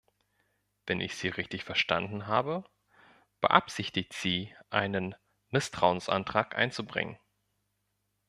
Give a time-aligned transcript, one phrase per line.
[0.87, 2.63] Wenn ich sie richtig verstanden habe,
[3.39, 5.13] beabsichtigt sie, einen
[5.51, 7.19] Misstrauensantrag einzubringen.